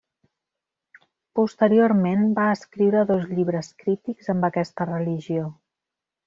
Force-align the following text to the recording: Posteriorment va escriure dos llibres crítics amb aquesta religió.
Posteriorment 1.39 2.23
va 2.39 2.45
escriure 2.55 3.03
dos 3.13 3.27
llibres 3.37 3.71
crítics 3.85 4.33
amb 4.35 4.49
aquesta 4.49 4.89
religió. 4.95 5.47